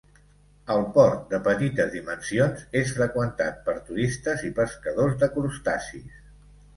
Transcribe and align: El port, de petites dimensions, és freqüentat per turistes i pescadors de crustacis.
El 0.75 0.79
port, 0.93 1.17
de 1.33 1.39
petites 1.47 1.91
dimensions, 1.95 2.63
és 2.81 2.93
freqüentat 2.99 3.59
per 3.67 3.75
turistes 3.91 4.47
i 4.49 4.49
pescadors 4.61 5.13
de 5.25 5.29
crustacis. 5.37 6.17